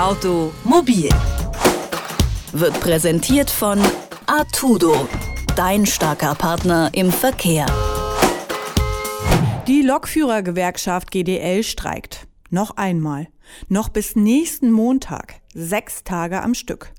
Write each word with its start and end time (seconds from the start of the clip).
Automobil 0.00 1.10
wird 2.52 2.80
präsentiert 2.80 3.50
von 3.50 3.78
Artudo, 4.24 5.06
dein 5.56 5.84
starker 5.84 6.34
Partner 6.34 6.88
im 6.94 7.12
Verkehr. 7.12 7.66
Die 9.68 9.82
Lokführergewerkschaft 9.82 11.10
GDL 11.10 11.62
streikt. 11.64 12.26
Noch 12.48 12.78
einmal. 12.78 13.28
Noch 13.68 13.90
bis 13.90 14.16
nächsten 14.16 14.72
Montag. 14.72 15.34
Sechs 15.52 16.02
Tage 16.02 16.40
am 16.40 16.54
Stück. 16.54 16.94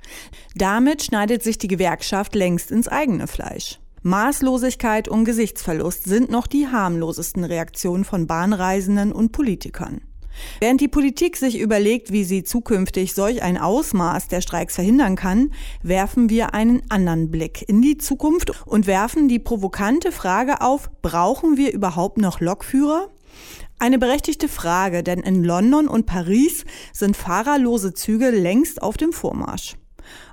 Damit 0.54 1.02
schneidet 1.02 1.42
sich 1.42 1.58
die 1.58 1.70
Gewerkschaft 1.70 2.36
längst 2.36 2.70
ins 2.70 2.88
eigene 2.88 3.26
Fleisch. 3.26 3.80
Maßlosigkeit 4.04 5.08
und 5.08 5.26
Gesichtsverlust 5.26 6.04
sind 6.04 6.30
noch 6.30 6.46
die 6.46 6.68
harmlosesten 6.68 7.46
Reaktionen 7.46 8.06
von 8.06 8.28
Bahnreisenden 8.28 9.12
und 9.12 9.32
Politikern. 9.32 10.02
Während 10.60 10.82
die 10.82 10.88
Politik 10.88 11.38
sich 11.38 11.60
überlegt, 11.60 12.12
wie 12.12 12.24
sie 12.24 12.44
zukünftig 12.44 13.14
solch 13.14 13.42
ein 13.42 13.58
Ausmaß 13.58 14.28
der 14.28 14.42
Streiks 14.42 14.76
verhindern 14.76 15.16
kann, 15.16 15.52
werfen 15.84 16.30
wir 16.30 16.54
einen 16.54 16.82
anderen 16.90 17.32
Blick 17.32 17.68
in 17.68 17.82
die 17.82 17.98
Zukunft 17.98 18.52
und 18.66 18.88
werfen 18.88 19.28
die 19.28 19.40
provokante 19.40 20.12
Frage 20.12 20.62
auf, 20.62 20.90
brauchen 21.02 21.58
wir 21.58 21.74
überhaupt 21.74 22.18
noch 22.18 22.40
Lokführer? 22.40 23.10
Eine 23.80 23.98
berechtigte 23.98 24.48
Frage, 24.48 25.02
denn 25.02 25.22
in 25.22 25.44
London 25.44 25.88
und 25.88 26.06
Paris 26.06 26.66
sind 26.94 27.18
fahrerlose 27.18 27.94
Züge 27.94 28.30
längst 28.30 28.82
auf 28.82 28.98
dem 28.98 29.12
Vormarsch. 29.12 29.76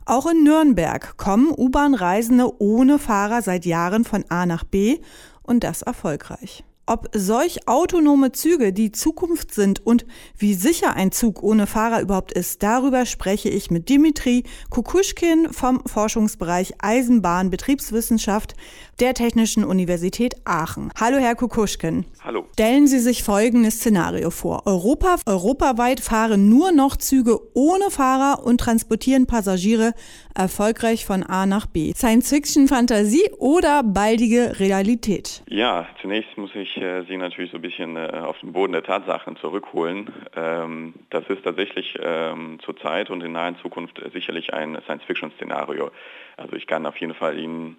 Auch 0.04 0.26
in 0.26 0.42
Nürnberg 0.42 1.16
kommen 1.16 1.52
U-Bahn-Reisende 1.56 2.60
ohne 2.60 2.98
Fahrer 2.98 3.42
seit 3.42 3.64
Jahren 3.64 4.04
von 4.04 4.24
A 4.28 4.46
nach 4.46 4.64
B 4.64 4.98
und 5.42 5.64
das 5.64 5.82
erfolgreich. 5.82 6.64
Ob 6.88 7.10
solch 7.12 7.68
autonome 7.68 8.32
Züge 8.32 8.72
die 8.72 8.92
Zukunft 8.92 9.52
sind 9.52 9.84
und 9.84 10.06
wie 10.38 10.54
sicher 10.54 10.96
ein 10.96 11.12
Zug 11.12 11.42
ohne 11.42 11.66
Fahrer 11.66 12.00
überhaupt 12.00 12.32
ist, 12.32 12.62
darüber 12.62 13.04
spreche 13.04 13.50
ich 13.50 13.70
mit 13.70 13.90
Dimitri 13.90 14.44
Kukuschkin 14.70 15.52
vom 15.52 15.82
Forschungsbereich 15.84 16.76
Eisenbahnbetriebswissenschaft 16.78 18.54
der 19.00 19.12
Technischen 19.12 19.64
Universität 19.64 20.36
Aachen. 20.46 20.90
Hallo, 20.98 21.18
Herr 21.18 21.34
Kukuschkin. 21.34 22.06
Hallo. 22.24 22.46
Stellen 22.54 22.86
Sie 22.86 23.00
sich 23.00 23.22
folgendes 23.22 23.74
Szenario 23.74 24.30
vor. 24.30 24.62
Europa, 24.66 25.16
europaweit 25.26 26.00
fahren 26.00 26.48
nur 26.48 26.72
noch 26.72 26.96
Züge 26.96 27.38
ohne 27.52 27.90
Fahrer 27.90 28.46
und 28.46 28.60
transportieren 28.60 29.26
Passagiere 29.26 29.92
erfolgreich 30.34 31.04
von 31.04 31.22
A 31.22 31.44
nach 31.44 31.66
B. 31.66 31.92
Science-Fiction-Fantasie 31.94 33.30
oder 33.38 33.82
baldige 33.82 34.58
Realität? 34.58 35.42
Ja, 35.48 35.86
zunächst 36.00 36.36
muss 36.38 36.50
ich 36.54 36.77
äh, 36.82 37.04
Sie 37.04 37.16
natürlich 37.16 37.50
so 37.50 37.58
ein 37.58 37.62
bisschen 37.62 37.96
äh, 37.96 38.20
auf 38.24 38.38
den 38.40 38.52
Boden 38.52 38.72
der 38.72 38.82
Tatsachen 38.82 39.36
zurückholen. 39.36 40.10
Ähm, 40.36 40.94
das 41.10 41.26
ist 41.28 41.44
tatsächlich 41.44 41.98
ähm, 42.00 42.58
zurzeit 42.64 43.10
und 43.10 43.22
in 43.22 43.32
naher 43.32 43.56
Zukunft 43.62 44.00
sicherlich 44.12 44.52
ein 44.54 44.78
Science-Fiction-Szenario. 44.84 45.90
Also 46.36 46.56
ich 46.56 46.66
kann 46.66 46.86
auf 46.86 46.96
jeden 46.96 47.14
Fall 47.14 47.38
Ihnen 47.38 47.76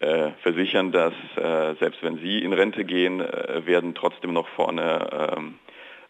äh, 0.00 0.30
versichern, 0.42 0.92
dass 0.92 1.14
äh, 1.36 1.74
selbst 1.80 2.02
wenn 2.02 2.18
Sie 2.18 2.38
in 2.38 2.52
Rente 2.52 2.84
gehen, 2.84 3.20
äh, 3.20 3.66
werden 3.66 3.94
trotzdem 3.94 4.32
noch 4.32 4.48
vorne 4.48 5.34
ähm, 5.36 5.58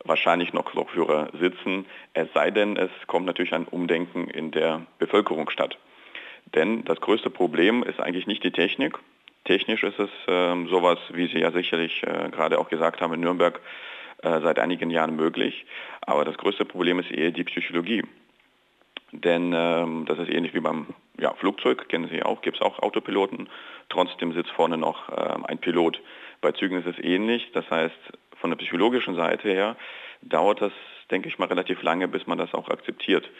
wahrscheinlich 0.05 0.53
noch 0.53 0.75
Lokführer 0.75 1.28
sitzen, 1.39 1.86
es 2.14 2.28
sei 2.34 2.50
denn, 2.50 2.77
es 2.77 2.91
kommt 3.06 3.27
natürlich 3.27 3.55
ein 3.55 3.64
Umdenken 3.64 4.28
in 4.28 4.50
der 4.50 4.83
Bevölkerung 4.98 5.50
statt. 5.50 5.78
Denn 6.55 6.84
das 6.84 7.00
größte 7.00 7.31
Problem 7.31 7.83
ist 7.83 8.00
eigentlich 8.00 8.27
nicht 8.27 8.44
die 8.44 8.53
Technik. 8.53 8.98
Technisch 9.48 9.82
ist 9.82 9.98
es 9.98 10.10
ähm, 10.27 10.68
sowas, 10.68 10.98
wie 11.10 11.27
Sie 11.27 11.38
ja 11.38 11.50
sicherlich 11.50 12.02
äh, 12.02 12.28
gerade 12.28 12.58
auch 12.58 12.68
gesagt 12.68 13.00
haben, 13.00 13.14
in 13.14 13.20
Nürnberg 13.20 13.58
äh, 14.22 14.41
seit 14.42 14.58
einigen 14.58 14.91
Jahren 14.91 15.16
möglich. 15.16 15.64
Aber 16.02 16.27
das 16.27 16.36
größte 16.36 16.66
Problem 16.66 16.98
ist 16.98 17.10
eher 17.10 17.30
die 17.30 17.44
Psychologie. 17.44 18.02
Denn 19.12 19.54
ähm, 19.56 20.04
das 20.06 20.19
ist 20.19 20.28
ähnlich 20.28 20.52
wie 20.52 20.60
beim 20.60 20.88
ja, 21.19 21.32
Flugzeug, 21.32 21.88
kennen 21.88 22.10
Sie 22.12 22.22
auch, 22.22 22.42
gibt 22.42 22.58
es 22.58 22.62
auch 22.62 22.78
Autopiloten. 22.80 23.48
Trotzdem 23.88 24.34
sitzt 24.34 24.50
vorne 24.50 24.76
noch 24.76 25.09
äh, 25.09 25.38
ein 25.44 25.56
Pilot. 25.56 25.98
Bei 26.42 26.53
Zügen 26.53 26.76
ist 26.76 26.86
es 26.86 27.03
ähnlich. 27.03 27.50
Das 27.54 27.70
heißt, 27.70 27.97
von 28.42 28.50
der 28.50 28.59
psychologischen 28.59 29.15
Seite 29.15 29.48
her 29.48 29.76
dauert 30.20 30.60
das, 30.60 30.72
denke 31.10 31.30
ich 31.30 31.38
mal, 31.38 31.48
relativ 31.48 31.80
lange, 31.82 32.06
bis 32.06 32.26
man 32.26 32.36
das 32.36 32.53
auch 32.53 32.69
akzeptiert, 32.69 33.30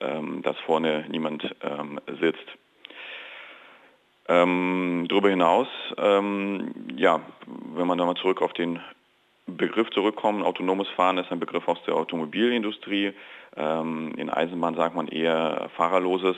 ähm, 0.00 0.42
dass 0.42 0.56
vorne 0.60 1.06
niemand 1.08 1.56
ähm, 1.60 2.00
sitzt. 2.20 2.56
Ähm, 4.28 5.06
darüber 5.08 5.30
hinaus, 5.30 5.68
ähm, 5.98 6.72
ja, 6.96 7.20
wenn 7.74 7.86
man 7.86 7.98
da 7.98 8.04
mal 8.04 8.16
zurück 8.16 8.42
auf 8.42 8.52
den 8.52 8.80
Begriff 9.46 9.88
zurückkommen, 9.90 10.42
autonomes 10.42 10.88
Fahren 10.88 11.18
ist 11.18 11.30
ein 11.30 11.38
Begriff 11.38 11.68
aus 11.68 11.78
der 11.86 11.94
Automobilindustrie. 11.94 13.12
Ähm, 13.56 14.12
in 14.16 14.28
Eisenbahn 14.28 14.74
sagt 14.74 14.96
man 14.96 15.06
eher 15.06 15.70
fahrerloses 15.76 16.36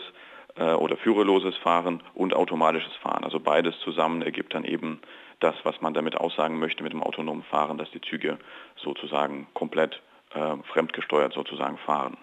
äh, 0.56 0.74
oder 0.74 0.98
führerloses 0.98 1.56
Fahren 1.56 2.02
und 2.14 2.34
automatisches 2.34 2.94
Fahren. 2.96 3.24
Also 3.24 3.40
beides 3.40 3.78
zusammen 3.80 4.20
ergibt 4.20 4.52
dann 4.52 4.64
eben 4.64 5.00
das, 5.40 5.54
was 5.62 5.80
man 5.80 5.94
damit 5.94 6.16
aussagen 6.16 6.58
möchte 6.58 6.82
mit 6.82 6.92
dem 6.92 7.02
autonomen 7.02 7.44
Fahren, 7.44 7.78
dass 7.78 7.90
die 7.92 8.02
Züge 8.02 8.38
sozusagen 8.76 9.46
komplett 9.54 10.02
äh, 10.34 10.56
fremdgesteuert 10.72 11.32
sozusagen 11.32 11.78
fahren. 11.78 12.18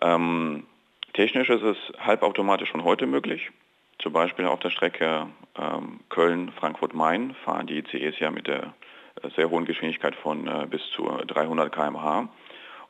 Ähm, 0.00 0.66
technisch 1.12 1.48
ist 1.48 1.62
es 1.62 1.76
halbautomatisch 1.98 2.70
schon 2.70 2.82
heute 2.82 3.06
möglich. 3.06 3.50
Zum 4.06 4.12
Beispiel 4.12 4.46
auf 4.46 4.60
der 4.60 4.70
Strecke 4.70 5.26
ähm, 5.58 5.98
Köln-Frankfurt-Main 6.10 7.34
fahren 7.44 7.66
die 7.66 7.78
ICEs 7.78 8.20
ja 8.20 8.30
mit 8.30 8.46
der 8.46 8.72
äh, 9.20 9.30
sehr 9.34 9.50
hohen 9.50 9.64
Geschwindigkeit 9.64 10.14
von 10.14 10.46
äh, 10.46 10.64
bis 10.70 10.80
zu 10.94 11.08
300 11.26 11.74
km/h. 11.74 12.28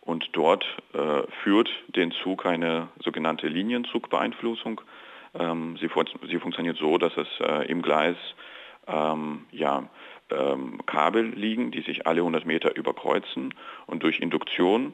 Und 0.03 0.29
dort 0.33 0.67
äh, 0.93 1.23
führt 1.43 1.71
den 1.89 2.13
Zug 2.13 2.45
eine 2.45 2.89
sogenannte 3.03 3.49
Linienzugbeeinflussung. 3.49 4.83
Ähm, 5.39 5.79
sie, 5.81 5.89
sie, 6.29 6.39
funktioniert 6.39 6.77
so, 6.77 6.99
dass 6.99 7.17
es 7.17 7.29
äh, 7.41 7.65
im 7.67 7.81
Gleis 7.81 8.19
ähm, 8.87 9.47
ja, 9.53 9.85
ähm, 10.31 10.85
Kabel 10.85 11.31
liegen, 11.31 11.71
die 11.71 11.81
sich 11.81 12.07
alle 12.07 12.21
100 12.21 12.45
Meter 12.45 12.77
überkreuzen 12.77 13.55
und 13.87 14.03
durch 14.03 14.21
Induktion 14.21 14.93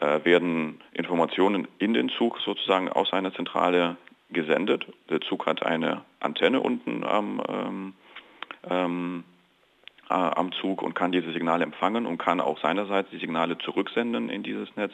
äh, 0.00 0.24
werden 0.24 0.80
Informationen 0.94 1.68
in 1.78 1.94
den 1.94 2.08
Zug 2.08 2.40
sozusagen 2.40 2.88
aus 2.88 3.12
einer 3.12 3.32
Zentrale 3.32 3.98
gesendet. 4.32 4.86
Der 5.08 5.20
Zug 5.20 5.46
hat 5.46 5.64
eine 5.64 6.02
Antenne 6.20 6.60
unten 6.60 7.04
am, 7.04 7.42
ähm, 7.48 7.94
ähm, 8.68 9.24
äh, 10.08 10.14
am 10.14 10.52
Zug 10.52 10.82
und 10.82 10.94
kann 10.94 11.12
diese 11.12 11.32
Signale 11.32 11.64
empfangen 11.64 12.06
und 12.06 12.18
kann 12.18 12.40
auch 12.40 12.58
seinerseits 12.60 13.10
die 13.10 13.18
Signale 13.18 13.58
zurücksenden 13.58 14.28
in 14.28 14.42
dieses 14.42 14.74
Netz, 14.76 14.92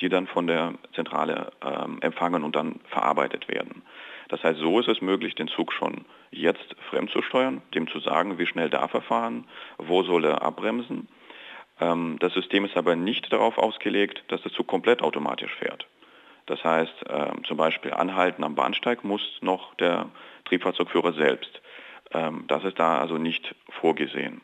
die 0.00 0.08
dann 0.08 0.26
von 0.26 0.46
der 0.46 0.74
Zentrale 0.94 1.52
ähm, 1.64 1.98
empfangen 2.00 2.42
und 2.42 2.56
dann 2.56 2.80
verarbeitet 2.88 3.48
werden. 3.48 3.82
Das 4.28 4.42
heißt, 4.42 4.58
so 4.58 4.80
ist 4.80 4.88
es 4.88 5.00
möglich, 5.00 5.34
den 5.34 5.48
Zug 5.48 5.72
schon 5.72 6.04
jetzt 6.30 6.74
fremdzusteuern, 6.90 7.62
dem 7.74 7.88
zu 7.88 8.00
sagen, 8.00 8.38
wie 8.38 8.46
schnell 8.46 8.70
darf 8.70 8.94
er 8.94 9.02
fahren, 9.02 9.44
wo 9.78 10.02
soll 10.02 10.24
er 10.24 10.42
abbremsen. 10.42 11.08
Ähm, 11.80 12.16
das 12.20 12.32
System 12.32 12.64
ist 12.64 12.76
aber 12.76 12.96
nicht 12.96 13.32
darauf 13.32 13.58
ausgelegt, 13.58 14.22
dass 14.28 14.42
der 14.42 14.52
Zug 14.52 14.66
komplett 14.66 15.02
automatisch 15.02 15.52
fährt. 15.54 15.86
Das 16.46 16.62
heißt, 16.62 17.08
äh, 17.08 17.42
zum 17.44 17.56
Beispiel 17.56 17.92
anhalten 17.92 18.44
am 18.44 18.54
Bahnsteig 18.54 19.04
muss 19.04 19.22
noch 19.40 19.74
der 19.76 20.10
Triebfahrzeugführer 20.44 21.12
selbst. 21.14 21.60
Ähm, 22.12 22.44
das 22.48 22.64
ist 22.64 22.78
da 22.78 22.98
also 22.98 23.18
nicht 23.18 23.54
vorgesehen. 23.68 24.40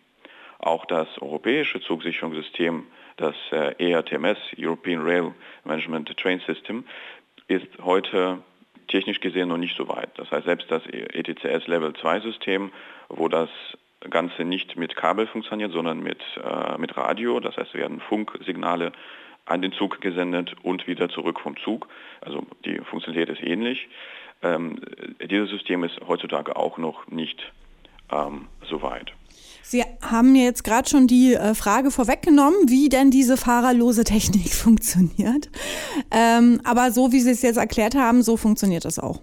Auch 0.58 0.84
das 0.86 1.08
europäische 1.20 1.80
Zugsicherungssystem, 1.80 2.86
das 3.16 3.34
äh, 3.52 3.92
ERTMS, 3.92 4.38
European 4.58 5.02
Rail 5.02 5.34
Management 5.64 6.16
Train 6.16 6.40
System, 6.46 6.84
ist 7.48 7.68
heute 7.82 8.42
technisch 8.88 9.20
gesehen 9.20 9.48
noch 9.48 9.56
nicht 9.56 9.76
so 9.76 9.88
weit. 9.88 10.10
Das 10.16 10.30
heißt, 10.30 10.46
selbst 10.46 10.70
das 10.70 10.82
ETCS 10.86 11.66
Level 11.66 11.92
2 11.94 12.20
System, 12.20 12.72
wo 13.08 13.28
das 13.28 13.48
Ganze 14.08 14.44
nicht 14.44 14.76
mit 14.76 14.96
Kabel 14.96 15.26
funktioniert, 15.26 15.72
sondern 15.72 16.00
mit, 16.02 16.20
äh, 16.42 16.78
mit 16.78 16.96
Radio, 16.96 17.40
das 17.40 17.56
heißt, 17.56 17.74
werden 17.74 18.00
Funksignale 18.00 18.92
an 19.46 19.62
den 19.62 19.72
Zug 19.72 20.00
gesendet 20.00 20.54
und 20.62 20.86
wieder 20.86 21.08
zurück 21.08 21.40
vom 21.40 21.56
Zug. 21.56 21.88
Also 22.20 22.46
die 22.64 22.78
Funktionalität 22.78 23.36
ist 23.36 23.46
ähnlich. 23.46 23.88
Ähm, 24.42 24.80
dieses 25.30 25.50
System 25.50 25.84
ist 25.84 26.00
heutzutage 26.06 26.56
auch 26.56 26.78
noch 26.78 27.08
nicht 27.08 27.52
ähm, 28.10 28.46
so 28.68 28.82
weit. 28.82 29.12
Sie 29.62 29.84
haben 30.02 30.32
mir 30.32 30.44
jetzt 30.44 30.64
gerade 30.64 30.88
schon 30.88 31.06
die 31.06 31.34
äh, 31.34 31.54
Frage 31.54 31.90
vorweggenommen, 31.90 32.68
wie 32.68 32.88
denn 32.88 33.10
diese 33.10 33.36
fahrerlose 33.36 34.04
Technik 34.04 34.52
funktioniert. 34.54 35.50
Ähm, 36.10 36.60
aber 36.64 36.90
so 36.90 37.12
wie 37.12 37.20
Sie 37.20 37.30
es 37.30 37.42
jetzt 37.42 37.56
erklärt 37.56 37.94
haben, 37.94 38.22
so 38.22 38.36
funktioniert 38.36 38.84
das 38.84 38.98
auch. 38.98 39.20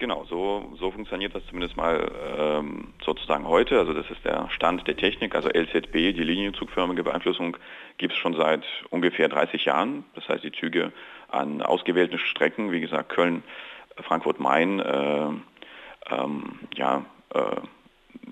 Genau, 0.00 0.24
so, 0.24 0.72
so 0.78 0.90
funktioniert 0.90 1.34
das 1.34 1.44
zumindest 1.44 1.76
mal 1.76 2.10
ähm, 2.38 2.94
sozusagen 3.04 3.46
heute. 3.46 3.78
Also 3.78 3.92
das 3.92 4.10
ist 4.10 4.24
der 4.24 4.48
Stand 4.48 4.88
der 4.88 4.96
Technik. 4.96 5.34
Also 5.34 5.50
LZB, 5.50 5.92
die 5.92 6.24
linienzugförmige 6.24 7.04
Beeinflussung, 7.04 7.58
gibt 7.98 8.14
es 8.14 8.18
schon 8.18 8.34
seit 8.34 8.64
ungefähr 8.88 9.28
30 9.28 9.66
Jahren. 9.66 10.04
Das 10.14 10.26
heißt, 10.26 10.42
die 10.42 10.52
Züge 10.52 10.92
an 11.28 11.60
ausgewählten 11.60 12.18
Strecken, 12.18 12.72
wie 12.72 12.80
gesagt 12.80 13.10
Köln, 13.10 13.42
Frankfurt, 13.96 14.40
Main, 14.40 14.80
äh, 14.80 15.28
ähm, 16.10 16.60
ja, 16.74 17.04
äh, 17.34 17.56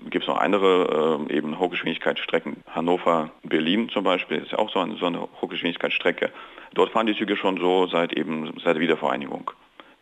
gibt 0.09 0.23
es 0.23 0.27
noch 0.27 0.39
andere 0.39 1.27
äh, 1.29 1.37
eben 1.37 1.59
Hochgeschwindigkeitsstrecken. 1.59 2.63
Hannover, 2.71 3.29
Berlin 3.43 3.89
zum 3.89 4.03
Beispiel 4.03 4.37
ist 4.37 4.55
auch 4.55 4.71
so 4.71 4.79
eine, 4.79 4.95
so 4.95 5.05
eine 5.05 5.21
Hochgeschwindigkeitsstrecke. 5.39 6.31
Dort 6.73 6.89
fahren 6.89 7.05
die 7.05 7.15
Züge 7.15 7.37
schon 7.37 7.57
so 7.57 7.85
seit 7.85 8.13
eben 8.13 8.55
seit 8.63 8.73
der 8.73 8.81
Wiedervereinigung 8.81 9.51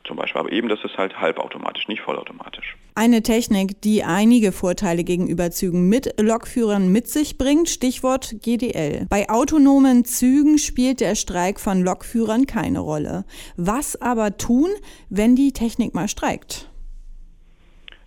zum 0.07 0.17
Beispiel. 0.17 0.39
Aber 0.39 0.51
eben 0.51 0.69
das 0.69 0.83
ist 0.83 0.97
halt 0.97 1.19
halbautomatisch, 1.19 1.87
nicht 1.87 2.01
vollautomatisch. 2.01 2.75
Eine 2.95 3.21
Technik, 3.21 3.81
die 3.81 4.03
einige 4.03 4.51
Vorteile 4.51 5.03
gegenüber 5.03 5.51
Zügen 5.51 5.89
mit 5.89 6.19
Lokführern 6.19 6.91
mit 6.91 7.07
sich 7.07 7.37
bringt, 7.37 7.69
Stichwort 7.69 8.35
GDL. 8.41 9.05
Bei 9.09 9.29
autonomen 9.29 10.05
Zügen 10.05 10.57
spielt 10.57 11.01
der 11.01 11.15
Streik 11.15 11.59
von 11.59 11.83
Lokführern 11.83 12.47
keine 12.47 12.79
Rolle. 12.79 13.25
Was 13.55 14.01
aber 14.01 14.37
tun, 14.37 14.69
wenn 15.09 15.35
die 15.35 15.53
Technik 15.53 15.93
mal 15.93 16.07
streikt? 16.07 16.69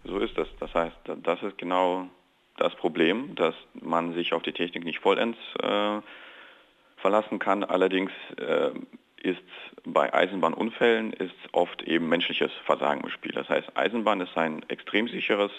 So 0.05 0.19
ist 0.19 0.37
das. 0.37 0.49
Das 0.59 0.73
heißt, 0.75 0.97
das 1.23 1.43
ist 1.43 1.59
genau 1.59 2.07
das 2.57 2.75
Problem, 2.77 3.35
dass 3.37 3.55
man 3.81 4.15
sich 4.15 4.33
auf 4.33 4.43
die 4.43 4.53
Technik 4.53 4.85
nicht 4.85 5.01
vollends 5.01 5.39
äh, 5.63 6.01
verlassen 6.97 7.39
kann. 7.39 7.65
Allerdings 7.65 8.11
äh, 8.37 8.71
ist 9.23 9.43
bei 9.85 10.13
Eisenbahnunfällen 10.13 11.13
ist 11.13 11.35
oft 11.53 11.83
eben 11.83 12.09
menschliches 12.09 12.51
Versagen 12.65 13.03
im 13.03 13.11
Spiel. 13.11 13.33
Das 13.33 13.49
heißt, 13.49 13.77
Eisenbahn 13.77 14.21
ist 14.21 14.37
ein 14.37 14.63
extrem 14.69 15.09
sicheres 15.09 15.51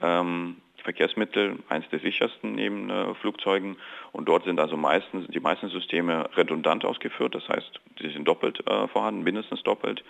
ähm, 0.00 0.56
Verkehrsmittel, 0.82 1.58
eines 1.68 1.88
der 1.88 1.98
sichersten 2.00 2.54
neben 2.54 2.90
äh, 2.90 3.14
Flugzeugen. 3.14 3.76
Und 4.12 4.28
dort 4.28 4.44
sind 4.44 4.60
also 4.60 4.76
meistens 4.76 5.26
die 5.28 5.40
meisten 5.40 5.68
Systeme 5.70 6.28
redundant 6.36 6.84
ausgeführt. 6.84 7.34
Das 7.34 7.48
heißt, 7.48 7.80
sie 8.00 8.10
sind 8.10 8.28
doppelt 8.28 8.66
äh, 8.66 8.86
vorhanden, 8.88 9.22
mindestens 9.22 9.62
doppelt. 9.62 10.04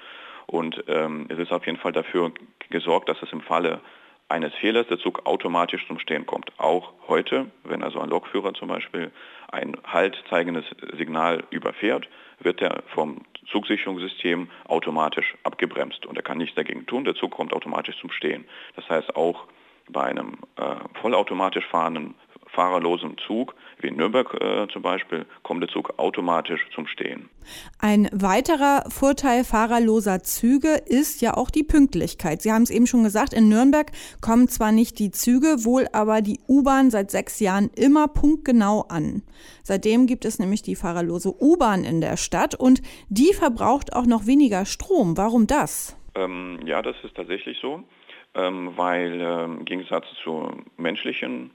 Und 0.47 0.85
ähm, 0.89 1.27
es 1.29 1.39
ist 1.39 1.53
auf 1.53 1.65
jeden 1.67 1.79
Fall 1.79 1.93
dafür 1.93 2.33
gesorgt, 2.71 3.09
dass 3.09 3.23
es 3.23 3.33
im 3.33 3.41
Falle 3.41 3.81
eines 4.29 4.55
Fehlers 4.55 4.87
der 4.89 4.99
Zug 4.99 5.27
automatisch 5.27 5.87
zum 5.87 5.99
Stehen 5.99 6.27
kommt. 6.27 6.51
Auch 6.59 6.93
heute, 7.09 7.47
wenn 7.63 7.83
also 7.83 8.01
ein 8.01 8.09
Lokführer 8.09 8.55
zum 8.55 8.69
Beispiel 8.69 9.13
ein 9.51 9.77
Halt 9.85 10.17
zeigendes 10.31 10.65
Signal 10.97 11.45
überfährt, 11.51 12.09
wird 12.41 12.61
er 12.61 12.83
vom 12.95 13.23
Zugsicherungssystem 13.51 14.49
automatisch 14.67 15.35
abgebremst 15.45 16.07
und 16.07 16.17
er 16.17 16.23
kann 16.23 16.39
nichts 16.39 16.57
dagegen 16.57 16.87
tun. 16.87 17.05
Der 17.05 17.15
Zug 17.15 17.33
kommt 17.33 17.53
automatisch 17.53 17.99
zum 18.01 18.11
Stehen. 18.11 18.45
Das 18.77 18.89
heißt 18.89 19.15
auch 19.17 19.47
bei 19.89 20.05
einem 20.05 20.39
äh, 20.57 20.77
vollautomatisch 21.01 21.67
fahrenden 21.67 22.15
fahrerlosen 22.55 23.17
Zug, 23.27 23.55
wie 23.79 23.89
in 23.89 23.97
Nürnberg 23.97 24.35
äh, 24.41 24.67
zum 24.73 24.83
Beispiel, 24.83 25.27
kommt 25.43 25.63
der 25.63 25.69
Zug 25.69 25.99
automatisch 25.99 26.61
zum 26.75 26.87
Stehen. 26.87 27.29
Ein 27.79 28.09
weiterer 28.13 28.85
Vorteil 28.89 29.45
fahrerloser 29.45 30.23
Züge 30.23 30.81
ist 30.87 31.21
ja 31.21 31.35
auch 31.35 31.51
die 31.51 31.65
Pünktlichkeit. 31.65 32.43
Sie 32.43 32.53
haben 32.53 32.63
es 32.63 32.71
eben 32.71 32.87
schon 32.87 33.05
gesagt, 33.05 33.33
in 33.35 33.49
Nürnberg 33.49 33.91
kommen 34.21 34.49
zwar 34.49 34.73
nicht 34.73 34.99
die 34.99 35.11
Züge, 35.11 35.65
wohl 35.65 35.87
aber 35.93 36.23
die 36.23 36.41
U-Bahn 36.49 36.91
seit 36.91 37.11
sechs 37.11 37.41
Jahren 37.41 37.71
immer 37.77 38.09
punktgenau 38.09 38.87
an. 38.89 39.23
Seitdem 39.63 40.07
gibt 40.07 40.25
es 40.25 40.39
nämlich 40.39 40.63
die 40.63 40.77
fahrerlose 40.77 41.35
U-Bahn 41.41 41.85
in 41.85 42.01
der 42.01 42.17
Stadt 42.17 42.55
und 42.55 42.81
die 43.09 43.33
verbraucht 43.35 43.93
auch 43.93 44.07
noch 44.07 44.27
weniger 44.27 44.65
Strom. 44.65 45.17
Warum 45.17 45.47
das? 45.47 45.97
Ähm, 46.15 46.61
ja, 46.65 46.83
das 46.83 46.97
ist 47.03 47.15
tatsächlich 47.15 47.59
so. 47.61 47.83
Ähm, 48.37 48.73
weil 48.77 49.21
ähm, 49.21 49.59
im 49.61 49.65
Gegensatz 49.65 50.07
zu 50.25 50.51
menschlichen 50.77 51.53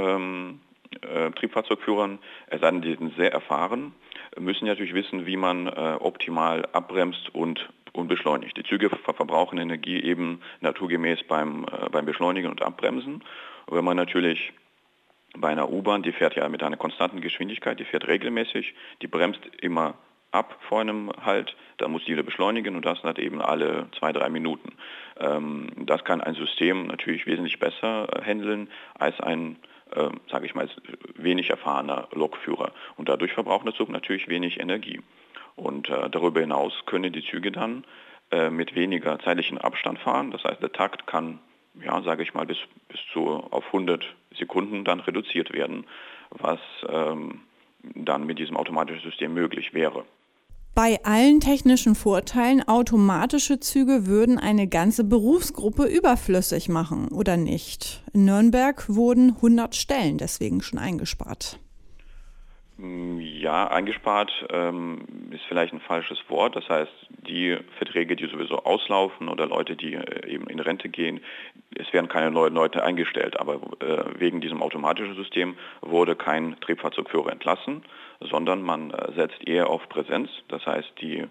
ähm, 0.00 0.60
äh, 1.02 1.30
Triebfahrzeugführern, 1.32 2.18
es 2.48 2.60
sei 2.60 2.70
denn, 2.70 2.82
die 2.82 2.94
sind 2.96 3.16
sehr 3.16 3.32
erfahren, 3.32 3.92
müssen 4.38 4.66
natürlich 4.66 4.94
wissen, 4.94 5.26
wie 5.26 5.36
man 5.36 5.66
äh, 5.66 5.96
optimal 6.00 6.66
abbremst 6.72 7.34
und, 7.34 7.68
und 7.92 8.08
beschleunigt. 8.08 8.56
Die 8.56 8.64
Züge 8.64 8.88
ver 8.88 9.14
verbrauchen 9.14 9.58
Energie 9.58 10.00
eben 10.00 10.40
naturgemäß 10.60 11.22
beim, 11.28 11.64
äh, 11.64 11.88
beim 11.90 12.06
Beschleunigen 12.06 12.50
und 12.50 12.62
Abbremsen. 12.62 13.22
Und 13.66 13.76
wenn 13.76 13.84
man 13.84 13.96
natürlich 13.96 14.52
bei 15.36 15.48
einer 15.48 15.70
U-Bahn, 15.70 16.02
die 16.02 16.12
fährt 16.12 16.34
ja 16.34 16.48
mit 16.48 16.62
einer 16.62 16.76
konstanten 16.76 17.20
Geschwindigkeit, 17.20 17.78
die 17.78 17.84
fährt 17.84 18.08
regelmäßig, 18.08 18.74
die 19.00 19.06
bremst 19.06 19.40
immer 19.60 19.94
ab 20.32 20.58
vor 20.68 20.80
einem 20.80 21.10
Halt, 21.24 21.56
da 21.78 21.88
muss 21.88 22.04
die 22.04 22.12
wieder 22.12 22.22
beschleunigen 22.22 22.76
und 22.76 22.84
das 22.84 23.02
hat 23.02 23.18
eben 23.18 23.40
alle 23.42 23.88
zwei, 23.98 24.12
drei 24.12 24.28
Minuten. 24.28 24.72
Ähm, 25.18 25.68
das 25.76 26.04
kann 26.04 26.20
ein 26.20 26.34
System 26.34 26.86
natürlich 26.86 27.26
wesentlich 27.26 27.58
besser 27.58 28.08
handeln 28.24 28.68
als 28.98 29.18
ein 29.20 29.56
äh, 29.94 30.10
sage 30.30 30.46
ich 30.46 30.54
mal, 30.54 30.68
wenig 31.14 31.50
erfahrener 31.50 32.08
Lokführer. 32.12 32.72
Und 32.96 33.08
dadurch 33.08 33.32
verbraucht 33.32 33.66
der 33.66 33.74
Zug 33.74 33.88
natürlich 33.88 34.28
wenig 34.28 34.60
Energie. 34.60 35.00
Und 35.56 35.88
äh, 35.88 36.08
darüber 36.10 36.40
hinaus 36.40 36.72
können 36.86 37.12
die 37.12 37.24
Züge 37.24 37.52
dann 37.52 37.84
äh, 38.30 38.50
mit 38.50 38.74
weniger 38.74 39.18
zeitlichen 39.18 39.58
Abstand 39.58 39.98
fahren. 39.98 40.30
Das 40.30 40.44
heißt, 40.44 40.62
der 40.62 40.72
Takt 40.72 41.06
kann, 41.06 41.40
ja, 41.82 42.00
sage 42.02 42.22
ich 42.22 42.34
mal, 42.34 42.46
bis, 42.46 42.58
bis 42.88 43.00
zu 43.12 43.26
auf 43.50 43.66
100 43.66 44.04
Sekunden 44.36 44.84
dann 44.84 45.00
reduziert 45.00 45.52
werden, 45.52 45.86
was 46.30 46.60
ähm, 46.88 47.42
dann 47.82 48.26
mit 48.26 48.38
diesem 48.38 48.56
automatischen 48.56 49.02
System 49.02 49.34
möglich 49.34 49.74
wäre. 49.74 50.04
Bei 50.74 50.98
allen 51.04 51.40
technischen 51.40 51.94
Vorteilen, 51.94 52.66
automatische 52.66 53.58
Züge 53.58 54.06
würden 54.06 54.38
eine 54.38 54.68
ganze 54.68 55.04
Berufsgruppe 55.04 55.84
überflüssig 55.84 56.68
machen, 56.68 57.08
oder 57.08 57.36
nicht? 57.36 58.02
In 58.14 58.24
Nürnberg 58.24 58.88
wurden 58.88 59.34
100 59.36 59.74
Stellen 59.74 60.16
deswegen 60.16 60.62
schon 60.62 60.78
eingespart. 60.78 61.58
Ja, 62.78 63.68
eingespart 63.68 64.32
ähm, 64.50 65.04
ist 65.32 65.42
vielleicht 65.48 65.74
ein 65.74 65.80
falsches 65.80 66.18
Wort. 66.28 66.56
Das 66.56 66.66
heißt, 66.66 66.92
die 67.28 67.58
Verträge, 67.76 68.16
die 68.16 68.26
sowieso 68.26 68.64
auslaufen 68.64 69.28
oder 69.28 69.46
Leute, 69.46 69.76
die 69.76 69.94
äh, 69.94 70.26
eben 70.26 70.46
in 70.46 70.60
Rente 70.60 70.88
gehen, 70.88 71.20
es 71.76 71.92
werden 71.92 72.08
keine 72.08 72.30
neuen 72.30 72.54
Leute 72.54 72.82
eingestellt. 72.82 73.38
Aber 73.38 73.56
äh, 73.80 74.18
wegen 74.18 74.40
diesem 74.40 74.62
automatischen 74.62 75.14
System 75.14 75.56
wurde 75.82 76.16
kein 76.16 76.58
Triebfahrzeugführer 76.60 77.32
entlassen, 77.32 77.82
sondern 78.20 78.62
man 78.62 78.90
äh, 78.90 79.12
setzt 79.12 79.46
eher 79.46 79.68
auf 79.68 79.88
Präsenz. 79.88 80.30
Das 80.48 80.64
heißt, 80.66 80.92
die 81.00 81.26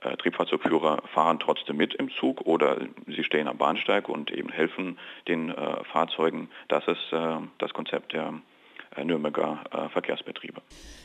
äh, 0.00 0.16
Triebfahrzeugführer 0.16 1.02
fahren 1.12 1.38
trotzdem 1.38 1.76
mit 1.76 1.94
im 1.94 2.10
Zug 2.10 2.42
oder 2.42 2.78
sie 3.06 3.24
stehen 3.24 3.48
am 3.48 3.58
Bahnsteig 3.58 4.08
und 4.08 4.30
eben 4.30 4.50
helfen 4.50 4.98
den 5.28 5.50
äh, 5.50 5.84
Fahrzeugen. 5.84 6.50
Das 6.68 6.86
ist 6.88 7.12
das 7.58 7.72
Konzept 7.72 8.12
der 8.12 8.34
Nürnberger 9.02 9.64
äh, 9.72 9.88
Verkehrsbetriebe. 9.88 10.60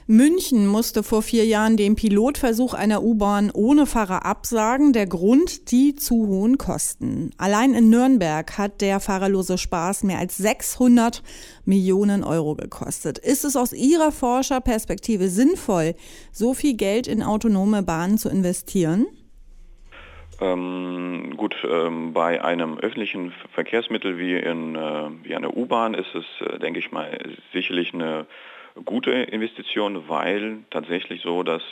München 0.06 0.68
musste 0.68 1.04
vor 1.04 1.22
vier 1.22 1.46
Jahren 1.46 1.78
den 1.78 1.96
Pilotversuch 1.96 2.74
einer 2.74 3.04
U-Bahn 3.04 3.52
ohne 3.52 3.86
Fahrer 3.86 4.26
absagen. 4.26 4.92
Der 4.92 5.08
Grund 5.08 5.72
die 5.72 5.96
zu 5.96 6.28
hohen 6.28 6.58
Kosten. 6.58 7.32
Allein 7.38 7.74
in 7.74 7.90
Nürnberg 7.90 8.58
hat 8.58 8.82
der 8.82 9.00
fahrerlose 9.00 9.58
Spaß 9.58 10.04
mehr 10.04 10.20
als 10.20 10.38
600 10.38 11.24
Millionen 11.66 12.24
Euro 12.24 12.56
gekostet. 12.56 13.18
Ist 13.18 13.46
es 13.46 13.56
aus 13.56 13.74
Ihrer 13.74 14.12
Forscherperspektive 14.12 15.30
sinnvoll, 15.30 15.96
so 16.32 16.54
viel 16.54 16.76
Geld 16.76 17.08
in 17.08 17.24
autonome 17.24 17.84
Bahnen 17.84 18.18
zu 18.18 18.30
investieren? 18.30 19.06
Ähm, 20.42 21.36
gut, 21.36 21.56
ähm, 21.70 22.14
bei 22.14 22.44
einem 22.44 22.78
öffentlichen 22.78 23.34
Verkehrsmittel 23.54 24.18
wie, 24.18 24.36
in, 24.36 24.76
äh, 24.76 25.10
wie 25.24 25.36
einer 25.36 25.56
U-Bahn 25.56 25.94
ist 25.94 26.16
es, 26.16 26.26
äh, 26.48 26.60
denke 26.60 26.80
ich 26.80 26.92
mal, 26.92 27.18
sicherlich 27.52 27.94
eine 27.94 28.26
gute 28.86 29.12
Investition, 29.12 30.08
weil 30.08 30.60
tatsächlich 30.70 31.22
so, 31.22 31.44
dass 31.44 31.64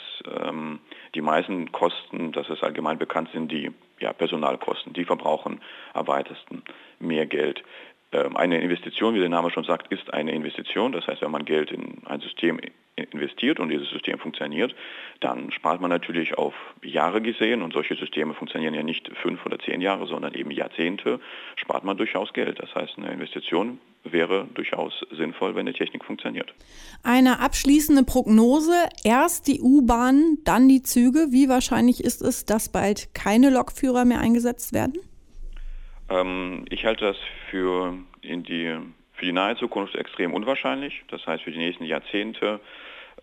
ähm, 0.44 0.80
die 1.16 1.22
meisten 1.22 1.72
Kosten, 1.72 2.32
dass 2.34 2.50
es 2.50 2.64
allgemein 2.64 2.98
bekannt 2.98 3.30
sind, 3.32 3.52
die 3.52 3.72
ja, 4.00 4.12
Personalkosten, 4.12 4.94
die 4.94 5.06
verbrauchen 5.06 5.62
am 5.94 6.08
weitesten 6.08 6.64
mehr 7.00 7.26
Geld. 7.26 7.64
Ähm, 8.12 8.38
eine 8.38 8.62
Investition, 8.62 9.16
wie 9.16 9.20
der 9.20 9.30
Name 9.30 9.52
schon 9.52 9.64
sagt, 9.64 9.92
ist 9.92 10.14
eine 10.14 10.32
Investition. 10.32 10.92
Das 10.92 11.08
heißt, 11.08 11.22
wenn 11.22 11.32
man 11.32 11.46
Geld 11.46 11.72
in 11.72 12.06
ein 12.06 12.22
System 12.22 12.60
investiert 12.96 13.60
und 13.60 13.70
dieses 13.70 13.90
System 13.90 14.18
funktioniert, 14.18 14.74
dann 15.20 15.52
spart 15.52 15.82
man 15.82 15.90
natürlich 15.90 16.38
auf 16.38 16.54
Jahre 16.82 17.22
gesehen 17.22 17.62
und 17.62 17.74
solche 17.74 17.96
Systeme 17.96 18.34
funktionieren 18.34 18.74
ja 18.74 18.82
nicht 18.82 19.12
fünf 19.22 19.46
oder 19.46 19.60
zehn 19.60 19.82
Jahre, 19.82 20.08
sondern 20.08 20.34
eben 20.34 20.50
Jahrzehnte, 20.52 21.20
spart 21.56 21.84
man 21.84 21.98
durchaus 21.98 22.34
Geld. 22.34 22.60
Das 22.60 22.74
heißt, 22.74 22.98
eine 22.98 23.12
Investition 23.12 23.80
wäre 24.04 24.48
durchaus 24.54 25.06
sinnvoll, 25.12 25.56
wenn 25.56 25.66
die 25.66 25.74
Technik 25.74 26.06
funktioniert. 26.06 26.54
Eine 27.04 27.40
abschließende 27.40 28.04
Prognose, 28.04 28.74
erst 29.04 29.48
die 29.48 29.62
U-Bahn, 29.62 30.38
dann 30.44 30.68
die 30.68 30.82
Züge. 30.82 31.28
Wie 31.30 31.50
wahrscheinlich 31.50 32.04
ist 32.04 32.22
es, 32.22 32.46
dass 32.46 32.70
bald 32.70 33.14
keine 33.14 33.50
Lokführer 33.50 34.06
mehr 34.06 34.20
eingesetzt 34.20 34.74
werden? 34.74 34.98
Ähm, 36.10 36.66
ich 36.70 36.86
halte 36.86 37.06
das 37.06 37.18
für 37.50 37.98
in 38.22 38.44
die, 38.44 38.78
für 39.14 39.26
die 39.26 39.32
nahe 39.32 39.56
Zukunft 39.56 39.96
extrem 39.96 40.34
unwahrscheinlich. 40.34 41.04
Das 41.10 41.26
heißt, 41.26 41.44
für 41.44 41.52
die 41.52 41.58
nächsten 41.58 41.86
Jahrzehnte 41.86 42.60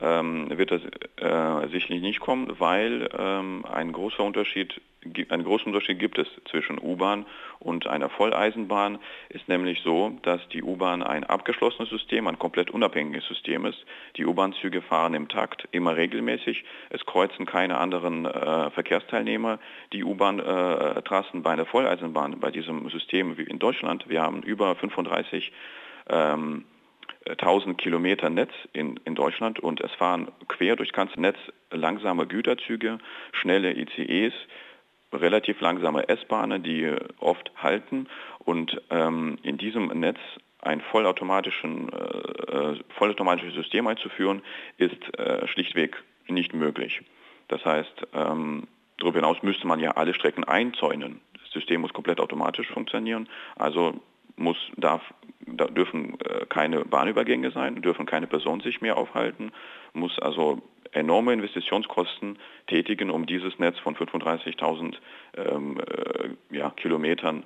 ähm, 0.00 0.48
wird 0.50 0.70
das 0.70 0.82
äh, 1.16 1.68
sicherlich 1.68 2.02
nicht 2.02 2.20
kommen, 2.20 2.58
weil 2.58 3.08
ähm, 3.16 3.64
ein 3.70 3.92
großer 3.92 4.24
Unterschied, 4.24 4.80
einen 5.28 5.44
großen 5.44 5.66
Unterschied 5.66 5.98
gibt 5.98 6.18
es 6.18 6.26
zwischen 6.50 6.78
U-Bahn 6.80 7.26
und 7.58 7.86
einer 7.86 8.08
Volleisenbahn. 8.08 8.98
Ist 9.28 9.48
nämlich 9.48 9.80
so, 9.82 10.18
dass 10.22 10.46
die 10.48 10.62
U-Bahn 10.62 11.02
ein 11.02 11.24
abgeschlossenes 11.24 11.90
System, 11.90 12.26
ein 12.26 12.38
komplett 12.38 12.70
unabhängiges 12.70 13.26
System 13.26 13.66
ist. 13.66 13.84
Die 14.16 14.26
U-Bahn-Züge 14.26 14.82
fahren 14.82 15.14
im 15.14 15.28
Takt 15.28 15.68
immer 15.72 15.96
regelmäßig. 15.96 16.64
Es 16.90 17.04
kreuzen 17.04 17.46
keine 17.46 17.78
anderen 17.78 18.26
äh, 18.26 18.70
Verkehrsteilnehmer 18.70 19.58
die 19.92 20.04
U-Bahn-Trassen 20.04 21.40
äh, 21.40 21.42
bei 21.42 21.50
einer 21.50 21.66
Volleisenbahn, 21.66 22.40
bei 22.40 22.50
diesem 22.50 22.88
System 22.90 23.38
wie 23.38 23.44
in 23.44 23.58
Deutschland. 23.58 24.08
Wir 24.08 24.22
haben 24.22 24.42
über 24.42 24.74
35 24.74 25.52
ähm, 26.08 26.64
1000 27.28 27.78
Kilometer 27.78 28.28
Netz 28.28 28.52
in, 28.72 29.00
in 29.04 29.14
Deutschland 29.14 29.58
und 29.58 29.80
es 29.80 29.92
fahren 29.92 30.28
quer 30.48 30.76
durchs 30.76 30.92
ganze 30.92 31.20
Netz 31.20 31.38
langsame 31.70 32.26
Güterzüge, 32.26 32.98
schnelle 33.32 33.74
ICEs, 33.76 34.34
relativ 35.14 35.60
langsame 35.60 36.08
S-Bahnen, 36.08 36.62
die 36.62 36.90
oft 37.18 37.50
halten 37.56 38.08
und 38.40 38.80
ähm, 38.90 39.38
in 39.42 39.58
diesem 39.58 39.88
Netz 39.88 40.18
ein 40.60 40.80
vollautomatischen, 40.80 41.90
äh, 41.92 42.72
äh, 42.72 42.80
vollautomatisches 42.96 43.54
System 43.54 43.86
einzuführen, 43.86 44.42
ist 44.78 45.18
äh, 45.18 45.46
schlichtweg 45.48 46.02
nicht 46.26 46.54
möglich. 46.54 47.02
Das 47.48 47.64
heißt, 47.64 48.06
ähm, 48.14 48.66
darüber 48.98 49.18
hinaus 49.18 49.42
müsste 49.42 49.66
man 49.66 49.80
ja 49.80 49.92
alle 49.92 50.14
Strecken 50.14 50.44
einzäunen. 50.44 51.20
Das 51.34 51.50
System 51.52 51.82
muss 51.82 51.92
komplett 51.92 52.20
automatisch 52.20 52.68
funktionieren. 52.68 53.28
Also 53.56 54.00
muss, 54.36 54.56
darf, 54.76 55.02
da 55.46 55.66
dürfen 55.66 56.18
äh, 56.20 56.46
keine 56.46 56.84
Bahnübergänge 56.84 57.50
sein, 57.50 57.82
dürfen 57.82 58.06
keine 58.06 58.26
Personen 58.26 58.60
sich 58.62 58.80
mehr 58.80 58.96
aufhalten, 58.96 59.52
muss 59.92 60.18
also 60.18 60.62
enorme 60.94 61.32
Investitionskosten 61.32 62.38
tätigen, 62.66 63.10
um 63.10 63.26
dieses 63.26 63.58
Netz 63.58 63.78
von 63.78 63.96
35.000 63.96 64.94
ähm, 65.36 65.80
äh, 65.80 66.56
ja, 66.56 66.70
Kilometern 66.70 67.44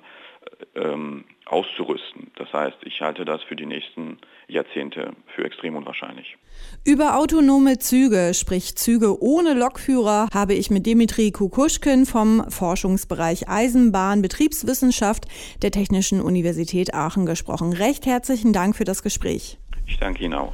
ähm, 0.75 1.25
auszurüsten. 1.45 2.31
Das 2.35 2.51
heißt, 2.53 2.77
ich 2.83 3.01
halte 3.01 3.25
das 3.25 3.41
für 3.43 3.55
die 3.55 3.65
nächsten 3.65 4.17
Jahrzehnte 4.47 5.13
für 5.35 5.43
extrem 5.43 5.75
unwahrscheinlich. 5.75 6.37
Über 6.85 7.17
autonome 7.17 7.79
Züge, 7.79 8.33
sprich 8.33 8.75
Züge 8.75 9.21
ohne 9.21 9.53
Lokführer, 9.53 10.27
habe 10.33 10.53
ich 10.53 10.69
mit 10.69 10.85
Dimitri 10.85 11.31
Kukuschkin 11.31 12.05
vom 12.05 12.49
Forschungsbereich 12.49 13.47
Eisenbahn 13.47 14.21
Betriebswissenschaft 14.21 15.25
der 15.61 15.71
Technischen 15.71 16.21
Universität 16.21 16.93
Aachen 16.93 17.25
gesprochen. 17.25 17.73
Recht 17.73 18.05
herzlichen 18.05 18.53
Dank 18.53 18.75
für 18.75 18.85
das 18.85 19.03
Gespräch. 19.03 19.57
Ich 19.87 19.97
danke 19.97 20.23
Ihnen 20.23 20.35
auch. 20.35 20.53